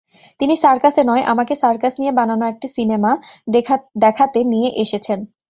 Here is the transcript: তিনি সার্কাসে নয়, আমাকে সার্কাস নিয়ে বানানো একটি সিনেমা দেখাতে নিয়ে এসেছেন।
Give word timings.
তিনি 0.39 0.53
সার্কাসে 0.63 1.01
নয়, 1.09 1.23
আমাকে 1.31 1.53
সার্কাস 1.63 1.93
নিয়ে 2.01 2.13
বানানো 2.19 2.43
একটি 2.47 2.67
সিনেমা 2.77 3.11
দেখাতে 4.03 4.39
নিয়ে 4.51 4.69
এসেছেন। 4.83 5.19